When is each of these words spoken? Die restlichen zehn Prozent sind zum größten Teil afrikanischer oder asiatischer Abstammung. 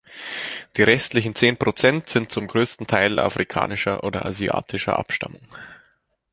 Die 0.77 0.81
restlichen 0.81 1.35
zehn 1.35 1.57
Prozent 1.57 2.09
sind 2.09 2.31
zum 2.31 2.47
größten 2.47 2.87
Teil 2.87 3.19
afrikanischer 3.19 4.03
oder 4.03 4.25
asiatischer 4.25 4.97
Abstammung. 4.97 5.47